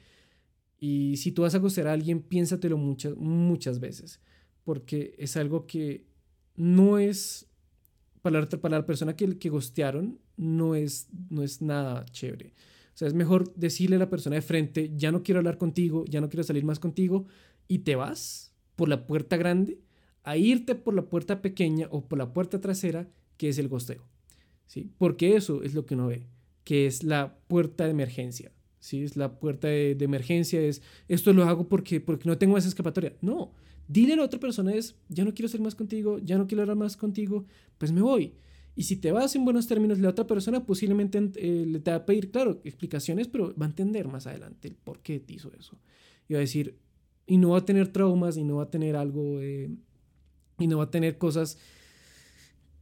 Y 0.77 1.17
si 1.17 1.31
tú 1.31 1.43
vas 1.43 1.55
a 1.55 1.59
gostear 1.59 1.87
a 1.87 1.93
alguien, 1.93 2.21
piénsatelo 2.21 2.77
muchas, 2.77 3.15
muchas 3.15 3.79
veces, 3.79 4.19
porque 4.63 5.15
es 5.17 5.37
algo 5.37 5.65
que 5.65 6.05
no 6.55 6.97
es, 6.99 7.47
para 8.21 8.41
la, 8.41 8.49
para 8.49 8.77
la 8.79 8.85
persona 8.85 9.15
que, 9.15 9.37
que 9.37 9.49
gostearon, 9.49 10.19
no 10.37 10.75
es, 10.75 11.07
no 11.29 11.43
es 11.43 11.61
nada 11.61 12.05
chévere. 12.05 12.53
O 12.93 12.97
sea, 12.97 13.07
es 13.07 13.13
mejor 13.13 13.53
decirle 13.55 13.97
a 13.97 13.99
la 13.99 14.09
persona 14.09 14.35
de 14.35 14.41
frente, 14.41 14.91
ya 14.95 15.11
no 15.11 15.21
quiero 15.23 15.39
hablar 15.39 15.57
contigo, 15.57 16.05
ya 16.05 16.21
no 16.21 16.29
quiero 16.29 16.43
salir 16.43 16.63
más 16.63 16.79
contigo, 16.79 17.25
y 17.67 17.79
te 17.79 17.95
vas 17.95 18.53
por 18.75 18.89
la 18.89 19.07
puerta 19.07 19.37
grande 19.37 19.79
a 20.23 20.37
irte 20.37 20.75
por 20.75 20.93
la 20.93 21.03
puerta 21.03 21.41
pequeña 21.41 21.87
o 21.91 22.07
por 22.07 22.17
la 22.17 22.33
puerta 22.33 22.59
trasera 22.59 23.09
que 23.37 23.49
es 23.49 23.57
el 23.57 23.67
gosteo. 23.67 24.01
¿sí? 24.67 24.89
Porque 24.97 25.35
eso 25.35 25.63
es 25.63 25.73
lo 25.73 25.85
que 25.85 25.95
uno 25.95 26.07
ve, 26.07 26.27
que 26.63 26.85
es 26.87 27.03
la 27.03 27.37
puerta 27.47 27.85
de 27.85 27.91
emergencia. 27.91 28.51
¿sí? 28.79 29.03
Es 29.03 29.15
la 29.15 29.39
puerta 29.39 29.67
de, 29.67 29.97
emergencia, 29.99 30.61
es 30.61 30.81
esto 31.07 31.33
lo 31.33 31.43
hago 31.43 31.67
porque, 31.67 31.99
porque 31.99 32.27
no 32.29 32.37
tengo 32.37 32.53
más 32.53 32.65
escapatoria. 32.65 33.13
No, 33.21 33.51
dile 33.87 34.13
a 34.13 34.17
la 34.17 34.23
otra 34.23 34.39
persona 34.39 34.73
es, 34.73 34.95
ya 35.09 35.23
no 35.23 35.33
quiero 35.33 35.49
ser 35.49 35.61
más 35.61 35.75
contigo, 35.75 36.19
ya 36.19 36.37
no 36.37 36.47
quiero 36.47 36.61
hablar 36.63 36.77
más 36.77 36.97
contigo, 36.97 37.45
pues 37.77 37.91
me 37.91 38.01
voy. 38.01 38.33
Y 38.77 38.83
si 38.83 38.97
te 38.97 39.11
vas 39.11 39.35
en 39.35 39.45
buenos 39.45 39.67
términos, 39.67 39.99
la 39.99 40.09
otra 40.09 40.27
persona 40.27 40.65
posiblemente 40.65 41.17
eh, 41.35 41.65
le 41.65 41.79
te 41.79 41.91
va 41.91 41.97
a 41.97 42.05
pedir, 42.05 42.29
claro, 42.29 42.59
explicaciones, 42.65 43.27
pero 43.27 43.55
va 43.55 43.65
a 43.65 43.69
entender 43.69 44.07
más 44.07 44.27
adelante 44.27 44.67
el 44.67 44.75
por 44.75 44.99
qué 44.99 45.19
te 45.19 45.33
hizo 45.33 45.51
eso. 45.57 45.77
Y 46.27 46.33
va 46.33 46.39
a 46.39 46.41
decir, 46.41 46.77
y 47.25 47.37
no 47.37 47.51
va 47.51 47.59
a 47.59 47.65
tener 47.65 47.87
traumas, 47.87 48.35
y 48.35 48.43
no 48.43 48.57
va 48.57 48.63
a 48.63 48.69
tener 48.69 48.97
algo, 48.97 49.39
eh, 49.41 49.69
y 50.59 50.67
no 50.67 50.79
va 50.79 50.85
a 50.85 50.91
tener 50.91 51.17
cosas 51.17 51.57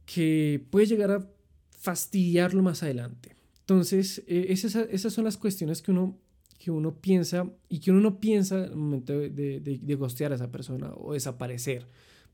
que 0.06 0.64
puede 0.70 0.86
llegar 0.86 1.10
a 1.10 1.30
fastidiarlo 1.78 2.62
más 2.62 2.82
adelante. 2.82 3.34
Entonces, 3.60 4.22
eh, 4.26 4.46
esas, 4.50 4.76
esas, 4.90 5.12
son 5.12 5.24
las 5.24 5.36
cuestiones 5.36 5.80
que 5.80 5.90
uno, 5.90 6.18
que 6.58 6.70
uno 6.70 7.00
piensa 7.00 7.50
y 7.68 7.80
que 7.80 7.90
uno 7.90 8.00
no 8.00 8.20
piensa 8.20 8.58
en 8.58 8.72
el 8.72 8.76
momento 8.76 9.12
de, 9.18 9.30
de, 9.30 9.60
de, 9.60 9.94
gostear 9.94 10.32
a 10.32 10.34
esa 10.34 10.50
persona 10.50 10.92
o 10.94 11.14
desaparecer. 11.14 11.86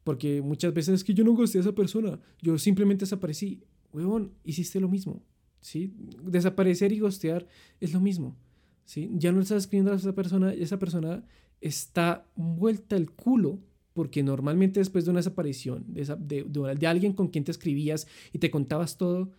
Porque 0.03 0.43
muchas 0.43 0.75
veces 0.75 0.95
es 0.95 1.05
que 1.05 1.15
yo 1.15 1.25
no 1.25 1.33
gosteé 1.33 1.61
a 1.61 1.63
esa 1.63 1.75
persona, 1.75 2.19
yo 2.41 2.59
simplemente 2.59 3.05
desaparecí. 3.05 3.63
Huevón, 3.93 4.33
hiciste 4.45 4.81
lo 4.81 4.89
mismo. 4.89 5.23
¿sí? 5.61 5.93
Desaparecer 6.25 6.93
y 6.93 6.99
gostear 6.99 7.47
es 7.81 7.93
lo 7.93 8.01
mismo. 8.01 8.37
¿sí? 8.85 9.11
Ya 9.15 9.31
no 9.31 9.41
estás 9.41 9.65
escribiendo 9.65 9.93
a 9.93 9.97
esa 9.97 10.15
persona, 10.15 10.53
esa 10.53 10.79
persona 10.79 11.25
está 11.61 12.27
vuelta 12.35 12.97
el 12.97 13.11
culo 13.11 13.61
porque 13.93 14.23
normalmente 14.23 14.81
después 14.81 15.05
de 15.05 15.11
una 15.11 15.21
desaparición, 15.21 15.85
de, 15.89 16.87
alguien 16.87 17.13
con 17.13 17.29
quien 17.29 17.45
te 17.45 17.51
escribías 17.51 18.07
y 18.33 18.39
te 18.39 18.51
contabas 18.51 18.97
todo, 18.97 19.33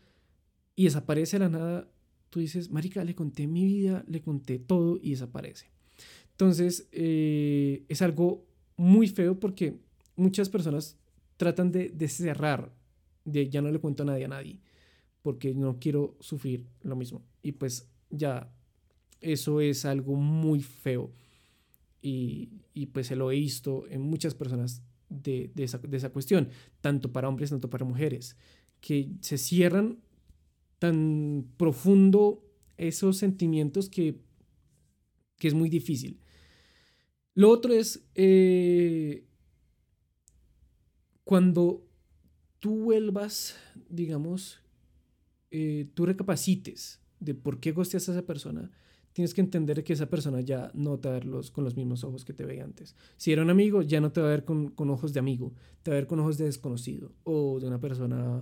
y 0.76 0.86
desaparece 0.86 1.38
de 1.38 1.46
la 1.46 1.50
nada, 1.50 1.92
tú 2.30 2.40
dices, 2.40 2.72
Marica, 2.72 3.04
le 3.04 3.16
conté 3.16 3.48
mi 3.48 3.66
vida, 3.66 4.04
le 4.08 4.22
conté 4.22 4.60
todo 4.60 5.00
y 5.02 5.12
desaparece. 5.12 5.68
Entonces, 6.32 6.88
eh, 6.92 7.84
es 7.88 8.02
algo 8.02 8.46
muy 8.78 9.08
feo 9.08 9.40
porque 9.40 9.78
muchas 10.16 10.50
personas 10.50 10.98
tratan 11.38 11.72
de, 11.72 11.90
de, 11.90 12.08
cerrar, 12.08 12.74
de 13.26 13.50
ya 13.50 13.62
no 13.62 13.72
le 13.72 13.80
cuento 13.80 14.04
a 14.04 14.06
nadie 14.08 14.26
a 14.26 14.30
nadie, 14.30 14.60
porque 15.22 15.54
no 15.54 15.78
quiero 15.80 16.16
sufrir 16.20 16.66
lo 16.82 16.96
mismo. 16.96 17.22
Y 17.44 17.54
pues 17.54 17.90
ya, 18.10 18.52
eso 19.20 19.62
es 19.62 19.86
algo 19.86 20.16
muy 20.16 20.62
feo 20.62 21.12
y, 22.02 22.50
y 22.74 22.88
pues 22.88 23.08
se 23.08 23.16
lo 23.16 23.32
he 23.32 23.36
visto 23.36 23.88
en 23.88 24.02
muchas 24.02 24.34
personas 24.34 24.84
de, 25.10 25.52
de, 25.54 25.64
esa, 25.64 25.78
de, 25.78 25.98
esa, 25.98 26.12
cuestión, 26.12 26.50
tanto 26.80 27.12
para 27.12 27.28
hombres, 27.28 27.50
tanto 27.50 27.70
para 27.70 27.86
mujeres, 27.86 28.38
que 28.80 29.12
se 29.22 29.38
cierran 29.38 30.00
tan 30.80 31.48
profundo 31.58 32.44
esos 32.78 33.18
sentimientos 33.18 33.90
que, 33.90 34.20
que 35.38 35.48
es 35.48 35.54
muy 35.54 35.70
difícil. 35.70 36.20
Lo 37.34 37.50
otro 37.50 37.74
es 37.74 38.04
eh, 38.16 39.26
cuando 41.24 41.88
tú 42.60 42.76
vuelvas, 42.78 43.56
digamos, 43.90 44.60
eh, 45.52 45.88
tú 45.94 46.06
recapacites 46.06 47.00
de 47.20 47.36
por 47.36 47.60
qué 47.60 47.72
gosteas 47.72 48.10
a 48.10 48.14
esa 48.14 48.26
persona, 48.26 48.72
tienes 49.14 49.34
que 49.34 49.42
entender 49.42 49.84
que 49.84 49.94
esa 49.94 50.10
persona 50.10 50.42
ya 50.42 50.72
no 50.74 51.00
te 51.00 51.10
va 51.10 51.16
a 51.16 51.20
ver 51.20 51.30
con 51.52 51.64
los 51.64 51.76
mismos 51.76 52.04
ojos 52.04 52.26
que 52.26 52.34
te 52.34 52.46
veía 52.46 52.64
antes. 52.64 52.96
Si 53.18 53.32
era 53.32 53.42
un 53.42 53.50
amigo, 53.50 53.82
ya 53.82 54.02
no 54.02 54.12
te 54.12 54.22
va 54.22 54.28
a 54.28 54.32
ver 54.32 54.46
con, 54.46 54.70
con, 54.70 54.90
ojos 54.90 55.14
de 55.14 55.20
amigo, 55.20 55.54
te 55.84 55.92
va 55.92 55.98
a 55.98 56.00
ver 56.00 56.08
con 56.08 56.20
ojos 56.20 56.38
de 56.38 56.46
desconocido 56.46 57.12
o 57.24 57.60
de 57.60 57.68
una 57.68 57.80
persona 57.80 58.42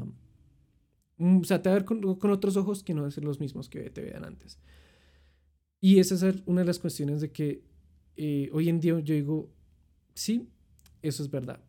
o 1.20 1.44
sea, 1.44 1.62
te 1.62 1.70
va 1.70 1.76
a 1.76 1.80
ver 1.80 1.86
con, 1.86 2.32
otros 2.32 2.56
ojos 2.56 2.84
que 2.84 2.94
no 2.94 3.02
van 3.02 3.10
a 3.10 3.12
ser 3.12 3.26
los 3.26 3.40
mismos 3.40 3.70
que 3.70 3.90
te 3.90 4.02
vean 4.02 4.24
antes. 4.24 4.58
Y 5.82 6.00
esa 6.00 6.16
es 6.16 6.44
una 6.46 6.62
de 6.62 6.68
las 6.68 6.80
cuestiones 6.80 7.22
de 7.22 7.32
que 7.32 7.62
eh, 8.16 8.50
hoy 8.54 8.70
en 8.70 8.80
día 8.80 9.00
yo 9.00 9.14
digo, 9.14 9.50
sí, 10.14 10.48
eso 11.02 11.22
es 11.24 11.30
verdad. 11.30 11.62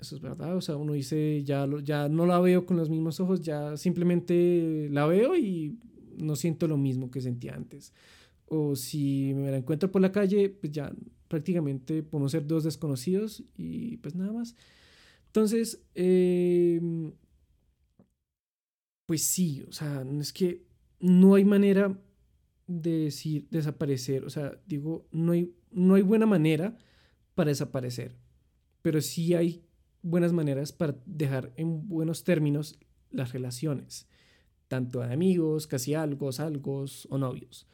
Eso 0.00 0.16
es 0.16 0.22
verdad. 0.22 0.56
O 0.56 0.60
sea, 0.60 0.76
uno 0.76 0.94
dice, 0.94 1.42
ya, 1.44 1.68
ya 1.82 2.08
no 2.08 2.26
la 2.26 2.40
veo 2.40 2.64
con 2.64 2.76
los 2.76 2.88
mismos 2.88 3.20
ojos, 3.20 3.42
ya 3.42 3.76
simplemente 3.76 4.88
la 4.90 5.06
veo 5.06 5.36
y 5.36 5.78
no 6.16 6.34
siento 6.36 6.66
lo 6.66 6.78
mismo 6.78 7.10
que 7.10 7.20
sentía 7.20 7.54
antes. 7.54 7.92
O 8.46 8.76
si 8.76 9.32
me 9.34 9.50
la 9.50 9.58
encuentro 9.58 9.90
por 9.90 10.02
la 10.02 10.12
calle, 10.12 10.50
pues 10.50 10.72
ya 10.72 10.92
prácticamente 11.28 12.02
podemos 12.02 12.32
ser 12.32 12.46
dos 12.46 12.64
desconocidos 12.64 13.42
y 13.56 13.96
pues 13.98 14.14
nada 14.14 14.32
más. 14.32 14.54
Entonces, 15.26 15.84
em, 15.94 17.12
pues 19.06 19.22
sí, 19.22 19.64
o 19.68 19.72
sea, 19.72 20.06
es 20.20 20.32
que 20.32 20.64
no 21.00 21.34
hay 21.34 21.44
manera 21.44 22.00
de 22.66 22.98
decir 23.00 23.48
desaparecer, 23.50 24.24
o 24.24 24.30
sea, 24.30 24.58
digo, 24.66 25.06
no 25.10 25.32
hay, 25.32 25.54
no 25.70 25.94
hay 25.96 26.02
buena 26.02 26.24
manera 26.24 26.76
para 27.34 27.50
desaparecer, 27.50 28.16
pero 28.80 29.00
sí 29.00 29.34
hay 29.34 29.64
buenas 30.02 30.32
maneras 30.32 30.72
para 30.72 30.96
dejar 31.04 31.52
en 31.56 31.88
buenos 31.88 32.24
términos 32.24 32.78
las 33.10 33.32
relaciones, 33.32 34.06
tanto 34.68 35.00
de 35.00 35.12
amigos, 35.12 35.66
casi 35.66 35.94
algo, 35.94 36.30
algo 36.38 36.84
o 37.08 37.18
novios, 37.18 37.66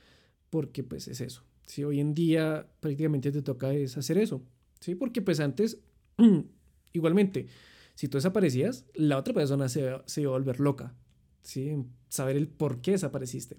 porque 0.51 0.83
pues 0.83 1.09
es 1.09 1.21
eso. 1.21 1.45
Si 1.67 1.85
hoy 1.85 2.01
en 2.01 2.15
día 2.15 2.69
prácticamente 2.81 3.33
te 3.33 3.43
toca 3.43 3.73
es 3.73 3.97
hacer 3.97 4.19
eso, 4.19 4.43
¿sí? 4.81 4.95
Porque 4.95 5.23
pues 5.23 5.41
antes, 5.41 5.81
igualmente, 6.93 7.47
si 7.95 8.09
tú 8.09 8.19
desaparecías, 8.19 8.85
la 8.95 9.17
otra 9.17 9.33
persona 9.33 9.69
se, 9.69 9.91
se 10.07 10.23
iba 10.23 10.31
a 10.31 10.39
volver 10.39 10.61
loca, 10.61 10.95
¿sí? 11.43 11.77
Saber 12.09 12.37
el 12.37 12.49
por 12.49 12.81
qué 12.81 12.93
desapareciste. 12.93 13.57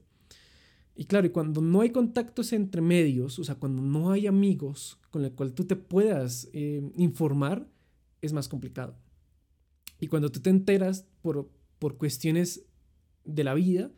Y 0.96 1.06
claro, 1.06 1.26
y 1.26 1.30
cuando 1.30 1.62
no 1.62 1.82
hay 1.82 1.92
contactos 1.92 2.52
entre 2.54 2.82
medios, 2.82 3.40
o 3.40 3.44
sea, 3.44 3.56
cuando 3.56 3.82
no 3.82 4.12
hay 4.12 4.28
amigos 4.28 5.00
con 5.10 5.24
el 5.24 5.32
cual 5.32 5.54
tú 5.54 5.66
te 5.66 5.76
puedas 5.76 6.50
eh, 6.54 6.82
informar, 6.98 7.68
es 8.22 8.34
más 8.34 8.48
complicado. 8.50 8.96
Y 10.00 10.08
cuando 10.08 10.32
tú 10.32 10.42
te 10.42 10.50
enteras 10.50 11.06
por, 11.22 11.50
por 11.80 11.98
cuestiones 11.98 12.66
de 13.24 13.44
la 13.44 13.54
vida, 13.54 13.92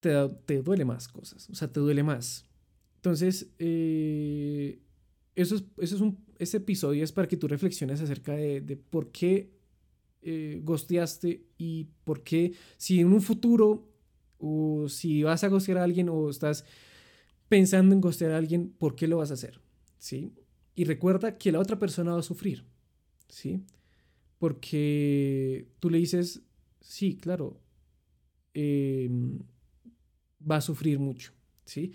te, 0.00 0.12
te 0.46 0.62
duele 0.62 0.84
más 0.84 1.08
cosas, 1.08 1.48
o 1.50 1.54
sea, 1.54 1.72
te 1.72 1.80
duele 1.80 2.02
más. 2.02 2.44
Entonces, 2.96 3.50
eh, 3.58 4.78
eso 5.34 5.56
es, 5.56 5.64
eso 5.78 5.96
es 5.96 6.00
un, 6.00 6.18
episodio 6.38 7.04
es 7.04 7.12
para 7.12 7.28
que 7.28 7.36
tú 7.36 7.48
reflexiones 7.48 8.00
acerca 8.00 8.34
de, 8.34 8.76
por 8.90 9.10
qué 9.10 9.52
eh, 10.22 10.60
gosteaste 10.62 11.46
y 11.58 11.88
por 12.04 12.22
qué, 12.22 12.52
si 12.76 13.00
en 13.00 13.12
un 13.12 13.22
futuro 13.22 13.88
o 14.38 14.88
si 14.88 15.22
vas 15.22 15.44
a 15.44 15.48
gostear 15.48 15.78
a 15.78 15.84
alguien 15.84 16.08
o 16.08 16.30
estás 16.30 16.64
pensando 17.48 17.94
en 17.94 18.00
gostear 18.00 18.32
a 18.32 18.36
alguien, 18.36 18.70
¿por 18.78 18.94
qué 18.94 19.06
lo 19.06 19.18
vas 19.18 19.30
a 19.30 19.34
hacer? 19.34 19.60
¿Sí? 19.98 20.32
Y 20.74 20.84
recuerda 20.84 21.36
que 21.36 21.52
la 21.52 21.58
otra 21.58 21.78
persona 21.78 22.12
va 22.12 22.20
a 22.20 22.22
sufrir, 22.22 22.64
¿sí? 23.28 23.64
Porque 24.38 25.68
tú 25.78 25.90
le 25.90 25.98
dices, 25.98 26.42
sí, 26.80 27.16
claro, 27.16 27.60
em, 28.54 29.40
va 30.48 30.56
a 30.56 30.60
sufrir 30.60 30.98
mucho, 30.98 31.32
¿sí? 31.64 31.92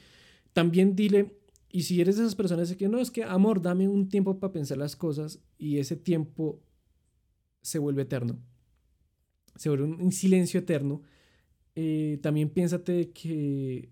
también 0.55 0.95
dile, 0.95 1.37
y 1.69 1.83
si 1.83 1.99
eres 1.99 2.15
de 2.15 2.23
esas 2.23 2.35
personas 2.35 2.73
que 2.77 2.87
no, 2.87 2.99
es 2.99 3.11
que 3.11 3.25
amor, 3.25 3.61
dame 3.61 3.89
un 3.89 4.07
tiempo 4.07 4.39
para 4.39 4.53
pensar 4.53 4.77
las 4.77 4.95
cosas 4.95 5.43
y 5.57 5.79
ese 5.79 5.97
tiempo 5.97 6.63
se 7.61 7.77
vuelve 7.77 8.03
eterno, 8.03 8.39
se 9.57 9.67
vuelve 9.67 9.83
un, 9.83 10.11
silencio 10.13 10.61
eterno, 10.61 11.01
eh, 11.75 12.19
también 12.21 12.49
piénsate 12.49 13.11
que 13.11 13.89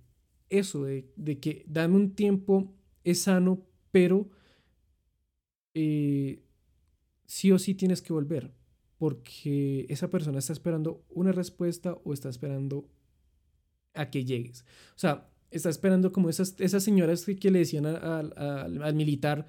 eso, 0.50 0.86
de, 0.86 1.40
que 1.42 1.66
dame 1.68 1.98
un 1.98 2.16
tiempo 2.16 2.74
es 3.04 3.24
sano, 3.24 3.68
pero 3.92 4.30
eh, 5.74 6.46
sí 7.26 7.52
o 7.52 7.60
sí 7.60 7.76
tienes 7.76 8.02
que 8.02 8.14
volver, 8.14 8.54
porque 8.98 9.86
esa 9.90 10.10
persona 10.10 10.40
está 10.40 10.54
esperando 10.54 11.04
una 11.10 11.34
respuesta 11.34 11.98
o 12.06 12.14
está 12.14 12.30
esperando 12.30 12.88
a 13.94 14.10
que 14.10 14.26
llegues. 14.26 14.66
O 14.96 15.00
sea, 15.00 15.30
está 15.52 15.70
esperando 15.70 16.12
como 16.12 16.30
esas, 16.30 16.56
esas 16.60 16.84
señoras 16.84 17.26
que, 17.26 17.52
le 17.52 17.60
decían 17.60 17.86
al 17.86 18.96
militar, 18.96 19.46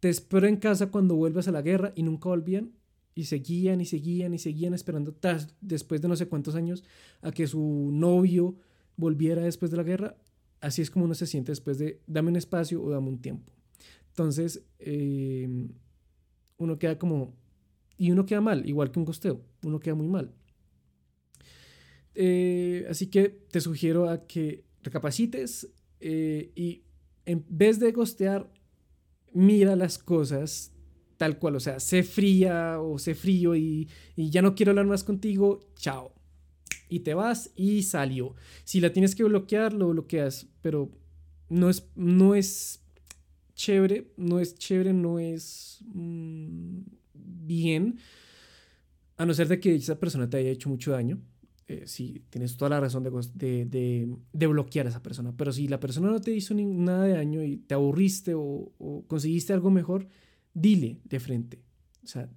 te 0.00 0.08
espero 0.08 0.46
en 0.46 0.56
casa 0.56 0.90
cuando 0.90 1.16
vuelvas 1.16 1.48
a 1.48 1.52
la 1.52 1.62
guerra 1.62 1.92
y 1.94 2.02
nunca 2.02 2.28
volvían 2.28 2.72
y 3.14 3.24
seguían 3.24 3.80
y 3.80 3.86
seguían 3.86 4.34
y 4.34 4.38
seguían 4.38 4.74
esperando 4.74 5.14
después 5.60 6.02
de 6.02 6.08
no 6.08 6.16
sé 6.16 6.28
cuántos 6.28 6.54
años 6.54 6.84
a 7.22 7.32
que 7.32 7.46
su 7.46 7.90
novio 7.90 8.56
volviera 8.96 9.42
después 9.42 9.70
de 9.70 9.78
la 9.78 9.82
guerra. 9.82 10.16
Así 10.60 10.82
es 10.82 10.90
como 10.90 11.06
uno 11.06 11.14
se 11.14 11.26
siente 11.26 11.52
después 11.52 11.78
de 11.78 12.00
dame 12.06 12.28
un 12.28 12.36
espacio 12.36 12.82
o 12.82 12.90
dame 12.90 13.08
un 13.08 13.18
tiempo. 13.20 13.52
Entonces, 14.08 14.62
em, 14.78 15.68
uno 16.58 16.78
queda 16.78 16.98
como... 16.98 17.34
Y 17.98 18.10
uno 18.10 18.26
queda 18.26 18.42
mal, 18.42 18.68
igual 18.68 18.90
que 18.90 18.98
un 18.98 19.06
costeo, 19.06 19.40
uno 19.62 19.80
queda 19.80 19.94
muy 19.94 20.08
mal. 20.08 20.34
Eh, 22.18 22.86
así 22.88 23.08
que 23.08 23.28
te 23.28 23.60
sugiero 23.60 24.08
a 24.08 24.26
que 24.26 24.64
recapacites 24.82 25.68
eh, 26.00 26.50
y 26.54 26.82
en 27.26 27.44
vez 27.48 27.78
de 27.78 27.92
gostear, 27.92 28.50
mira 29.32 29.76
las 29.76 29.98
cosas 29.98 30.72
tal 31.18 31.38
cual, 31.38 31.56
o 31.56 31.60
sea, 31.60 31.80
sé 31.80 32.02
fría 32.02 32.80
o 32.80 32.98
sé 32.98 33.14
frío 33.14 33.54
y, 33.54 33.88
ya 34.16 34.42
no 34.42 34.54
quiero 34.54 34.70
hablar 34.70 34.86
más 34.86 35.04
contigo, 35.04 35.60
chao. 35.76 36.14
Y 36.88 37.00
te 37.00 37.14
vas 37.14 37.50
y 37.56 37.82
salió. 37.82 38.34
Si 38.64 38.80
la 38.80 38.92
tienes 38.92 39.14
que 39.14 39.24
bloquear, 39.24 39.72
lo 39.72 39.88
bloqueas, 39.88 40.46
pero 40.62 40.90
no 41.48 41.68
es, 41.68 41.88
no 41.96 42.34
es 42.34 42.80
chévere, 43.54 44.12
no 44.16 44.40
es 44.40 44.56
chévere, 44.56 44.92
no 44.92 45.18
es 45.18 45.80
mm, 45.86 46.80
bien, 47.14 47.98
a 49.16 49.26
no 49.26 49.34
ser 49.34 49.48
de 49.48 49.58
que 49.58 49.74
esa 49.74 49.98
persona 49.98 50.28
te 50.28 50.36
haya 50.36 50.50
hecho 50.50 50.68
mucho 50.68 50.92
daño. 50.92 51.20
Eh, 51.68 51.82
sí, 51.86 52.22
tienes 52.30 52.56
toda 52.56 52.68
la 52.68 52.80
razón 52.80 53.02
de, 53.02 54.16
bloquear 54.32 54.86
a 54.86 54.88
esa 54.88 55.02
persona. 55.02 55.36
Pero 55.36 55.52
si 55.52 55.66
la 55.66 55.80
persona 55.80 56.10
no 56.10 56.20
te 56.20 56.32
hizo 56.32 56.54
nada 56.54 57.04
de 57.04 57.14
daño 57.14 57.42
y 57.42 57.56
te 57.56 57.74
aburriste 57.74 58.34
o, 58.34 59.04
conseguiste 59.08 59.52
algo 59.52 59.70
mejor, 59.70 60.06
dile 60.54 61.00
de 61.04 61.18
frente. 61.20 61.62
O 62.04 62.06
sea, 62.06 62.30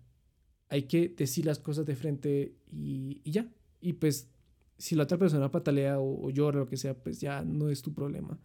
hay 0.69 0.83
que 0.83 1.09
decir 1.09 1.45
las 1.45 1.59
cosas 1.59 1.85
de 1.85 1.95
frente 1.95 2.55
y, 2.71 3.21
ya. 3.29 3.47
Y 3.81 3.93
pues, 3.93 4.29
si 4.77 4.95
la 4.95 5.03
otra 5.03 5.19
persona 5.19 5.51
patalea 5.51 5.99
o, 5.99 6.29
llora 6.31 6.57
o 6.57 6.61
lo 6.61 6.67
que 6.67 6.77
sea, 6.77 6.95
pues 6.95 7.21
ya 7.21 7.43
no 7.43 7.69
es 7.69 7.83
tu 7.83 7.93
problema. 7.93 8.39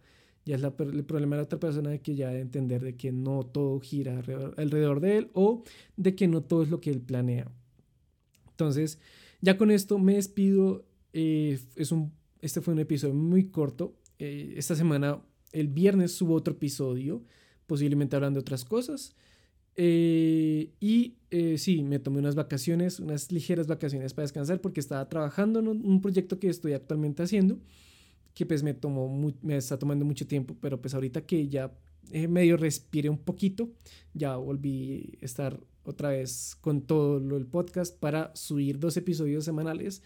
Ya 0.45 0.55
es 0.57 0.61
el 0.61 1.05
problema 1.05 1.35
de 1.35 1.41
la 1.41 1.45
otra 1.45 1.59
persona 1.59 1.89
de 1.89 2.01
que 2.01 2.15
ya 2.15 2.29
de 2.29 2.41
entender 2.41 2.83
de 2.83 2.95
que 2.95 3.11
no 3.11 3.43
todo 3.43 3.79
gira 3.79 4.19
alrededor 4.57 4.99
de 4.99 5.17
él 5.17 5.31
o 5.33 5.63
de 5.97 6.13
que 6.13 6.27
no 6.27 6.43
todo 6.43 6.61
es 6.61 6.69
lo 6.69 6.79
que 6.79 6.91
él 6.91 7.01
planea. 7.01 7.51
Entonces, 8.51 8.99
ya 9.45 9.57
con 9.57 9.69
esto 9.69 9.99
me 9.99 10.15
despido. 10.15 10.85
Eh, 11.13 11.59
es 11.75 11.91
un, 11.91 12.11
este 12.41 12.61
fue 12.61 12.73
un 12.73 12.79
episodio 12.79 13.13
muy 13.13 13.49
corto. 13.49 13.95
Eh, 14.17 14.55
esta 14.57 14.75
semana, 14.75 15.21
el 15.51 15.67
viernes, 15.67 16.13
subo 16.13 16.33
otro 16.33 16.55
episodio, 16.55 17.23
posiblemente 17.67 18.15
hablando 18.15 18.39
de 18.39 18.41
otras 18.41 18.65
cosas. 18.65 19.15
Eh, 19.75 20.71
y 20.79 21.17
sí, 21.57 21.83
me 21.83 21.99
tomé 21.99 22.19
unas 22.19 22.33
vacaciones, 22.35 22.99
unas 22.99 23.31
ligeras 23.31 23.67
vacaciones 23.67 24.13
para 24.13 24.23
descansar 24.23 24.61
porque 24.61 24.79
estaba 24.79 25.07
trabajando 25.09 25.59
en 25.59 25.67
un, 25.67 26.01
proyecto 26.01 26.39
que 26.39 26.49
estoy 26.49 26.73
actualmente 26.73 27.21
haciendo, 27.21 27.59
que 28.33 28.45
pues 28.45 28.63
me, 28.63 28.73
tomó 28.73 29.33
me 29.41 29.57
está 29.57 29.77
tomando 29.77 30.05
mucho 30.05 30.25
tiempo, 30.25 30.57
pero 30.59 30.81
pues 30.81 30.93
ahorita 30.93 31.25
que 31.25 31.49
ya 31.49 31.71
medio 32.29 32.57
respire 32.57 33.09
un 33.09 33.17
poquito, 33.17 33.69
ya 34.13 34.37
volví 34.37 35.17
a 35.21 35.25
estar 35.25 35.59
otra 35.85 36.09
vez 36.09 36.57
con 36.61 36.81
todo 36.81 37.19
lo 37.19 37.35
del 37.35 37.45
podcast 37.45 37.97
para 37.97 38.35
subir 38.35 38.79
dos 38.79 38.97
episodios 38.97 39.45
semanales 39.45 40.01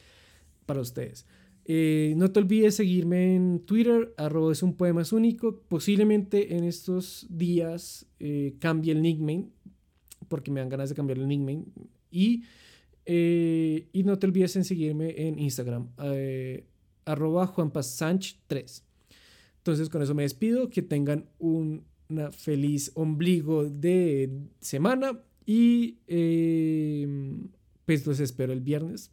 para 0.65 0.81
ustedes. 0.81 1.25
Eh, 1.65 2.13
no 2.17 2.31
te 2.31 2.39
olvides 2.39 2.75
seguirme 2.75 3.35
en 3.35 3.59
Twitter, 3.65 4.13
arroba 4.17 4.51
es 4.51 4.63
un 4.63 4.75
poema 4.75 5.03
único. 5.11 5.61
Posiblemente 5.67 6.55
en 6.55 6.63
estos 6.63 7.27
días 7.29 8.07
eh, 8.19 8.55
cambie 8.59 8.91
el 8.91 9.01
nickname, 9.01 9.49
porque 10.27 10.51
me 10.51 10.59
dan 10.59 10.69
ganas 10.69 10.89
de 10.89 10.95
cambiar 10.95 11.19
el 11.19 11.27
nickname. 11.27 11.65
Y, 12.11 12.43
eh, 13.05 13.87
y 13.93 14.03
no 14.03 14.17
te 14.17 14.27
olvides 14.27 14.55
en 14.55 14.65
seguirme 14.65 15.27
en 15.27 15.39
Instagram, 15.39 15.89
arroba 17.05 17.53
3 18.47 18.83
Entonces 19.57 19.89
con 19.89 20.01
eso 20.01 20.15
me 20.15 20.23
despido, 20.23 20.69
que 20.69 20.81
tengan 20.81 21.29
un 21.39 21.83
una 22.09 22.31
feliz 22.31 22.91
ombligo 22.95 23.65
de 23.65 24.31
semana 24.59 25.19
y 25.49 25.97
em, 26.05 27.47
pues 27.87 28.05
los 28.05 28.19
espero 28.19 28.53
el 28.53 28.61
viernes. 28.61 29.09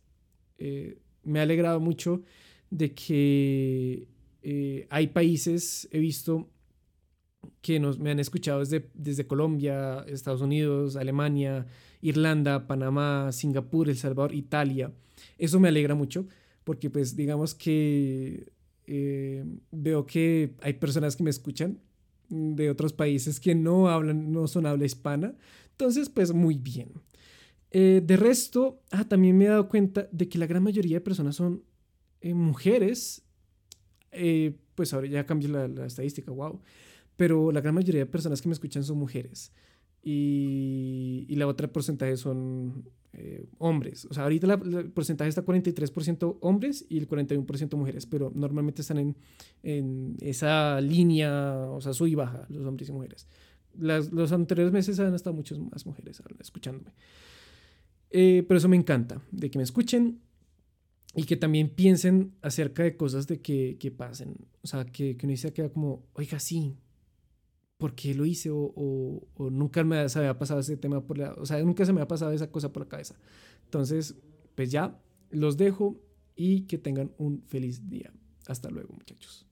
Eh, 0.58 0.98
me 1.24 1.38
ha 1.38 1.44
alegrado 1.44 1.80
mucho 1.80 2.24
de 2.68 2.92
que 2.92 4.06
eh, 4.42 4.86
hay 4.90 5.06
países, 5.06 5.88
he 5.92 5.98
visto 5.98 6.50
que 7.62 7.80
nos, 7.80 7.98
me 7.98 8.10
han 8.10 8.20
escuchado 8.20 8.60
desde, 8.60 8.90
desde 8.92 9.26
Colombia, 9.26 10.04
Estados 10.08 10.42
Unidos, 10.42 10.96
Alemania, 10.96 11.68
Irlanda, 12.02 12.66
Panamá, 12.66 13.32
Singapur, 13.32 13.88
El 13.88 13.96
Salvador, 13.96 14.34
Italia. 14.34 14.92
Eso 15.38 15.58
me 15.58 15.68
alegra 15.68 15.94
mucho 15.94 16.26
porque 16.64 16.90
pues 16.90 17.16
digamos 17.16 17.54
que 17.54 18.52
eh, 18.86 19.42
veo 19.70 20.04
que 20.04 20.52
hay 20.60 20.74
personas 20.74 21.16
que 21.16 21.22
me 21.22 21.30
escuchan 21.30 21.78
de 22.28 22.68
otros 22.68 22.92
países 22.92 23.40
que 23.40 23.54
no 23.54 23.88
hablan, 23.88 24.32
no 24.32 24.48
son 24.48 24.66
habla 24.66 24.84
hispana, 24.84 25.34
entonces 25.76 26.08
pues 26.08 26.32
muy 26.32 26.58
bien. 26.58 26.92
Eh, 27.70 28.02
de 28.04 28.16
resto, 28.16 28.80
ah, 28.90 29.04
también 29.04 29.36
me 29.36 29.44
he 29.44 29.48
dado 29.48 29.68
cuenta 29.68 30.08
de 30.10 30.28
que 30.28 30.38
la 30.38 30.46
gran 30.46 30.62
mayoría 30.62 30.96
de 30.96 31.00
personas 31.00 31.36
son 31.36 31.62
eh, 32.20 32.34
mujeres, 32.34 33.22
pues 34.74 34.94
ahora 34.94 35.06
ya 35.08 35.26
cambió 35.26 35.50
la, 35.50 35.68
la 35.68 35.86
estadística, 35.86 36.30
wow, 36.32 36.60
pero 37.16 37.52
la 37.52 37.60
gran 37.60 37.74
mayoría 37.74 38.00
de 38.00 38.06
personas 38.06 38.40
que 38.40 38.48
me 38.48 38.54
escuchan 38.54 38.82
son 38.82 38.98
mujeres 38.98 39.52
y, 40.08 41.34
la 41.34 41.48
otra 41.48 41.66
porcentaje 41.66 42.16
son 42.16 42.84
eh, 43.12 43.44
hombres. 43.58 44.04
O 44.04 44.14
sea, 44.14 44.22
ahorita 44.22 44.54
el 44.54 44.90
porcentaje 44.92 45.28
está 45.28 45.44
43% 45.44 46.38
hombres 46.40 46.86
y 46.88 46.98
el 46.98 47.08
41% 47.08 47.76
mujeres, 47.76 48.06
pero 48.06 48.30
normalmente 48.34 48.82
están 48.82 48.98
en, 48.98 49.16
en, 49.64 50.16
esa 50.20 50.80
línea, 50.80 51.58
o 51.68 51.80
sea, 51.80 51.92
sub 51.92 52.06
y 52.06 52.14
baja, 52.14 52.46
los 52.48 52.64
hombres 52.64 52.88
y 52.88 52.92
mujeres. 52.92 53.26
Las, 53.78 54.12
los 54.12 54.32
anteriores 54.32 54.72
meses 54.72 54.98
han 55.00 55.14
estado 55.14 55.34
muchas 55.34 55.58
más 55.58 55.86
mujeres 55.86 56.22
escuchándome. 56.40 56.92
Eh, 58.10 58.44
pero 58.46 58.58
eso 58.58 58.68
me 58.68 58.76
encanta, 58.76 59.20
de 59.30 59.50
que 59.50 59.58
me 59.58 59.64
escuchen 59.64 60.20
y 61.14 61.24
que 61.24 61.36
también 61.36 61.70
piensen 61.70 62.34
acerca 62.42 62.82
de 62.82 62.96
cosas 62.96 63.26
de 63.26 63.40
que, 63.40 63.76
que 63.78 63.90
pasen. 63.90 64.36
O 64.62 64.66
sea, 64.66 64.84
que, 64.84 65.16
que 65.16 65.26
uno 65.26 65.36
se 65.36 65.52
queda 65.52 65.70
como, 65.70 66.06
oiga, 66.14 66.38
sí, 66.38 66.76
por 67.78 67.94
qué 67.94 68.14
lo 68.14 68.24
hice 68.24 68.50
o, 68.52 69.26
nunca 69.50 69.84
me 69.84 70.08
se 70.08 70.18
había 70.18 70.38
pasado 70.38 70.60
ese 70.60 70.76
tema 70.76 71.06
por 71.06 71.18
la, 71.18 71.34
o 71.34 71.46
sea, 71.46 71.62
nunca 71.62 71.84
se 71.84 71.92
me 71.92 72.00
ha 72.00 72.08
pasado 72.08 72.32
esa 72.32 72.50
cosa 72.50 72.72
por 72.72 72.84
la 72.84 72.88
cabeza. 72.88 73.16
Entonces, 73.64 74.16
pues 74.54 74.70
ya 74.70 74.98
los 75.30 75.56
dejo 75.56 76.00
y 76.34 76.62
que 76.62 76.78
tengan 76.78 77.12
un 77.18 77.42
feliz 77.46 77.88
día. 77.88 78.12
Hasta 78.46 78.70
luego, 78.70 78.94
muchachos. 78.94 79.45